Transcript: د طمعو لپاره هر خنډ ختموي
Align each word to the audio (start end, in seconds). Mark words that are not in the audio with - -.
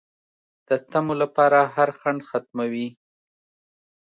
د 0.67 0.69
طمعو 0.91 1.15
لپاره 1.23 1.59
هر 1.75 1.89
خنډ 1.99 2.19
ختموي 2.29 2.87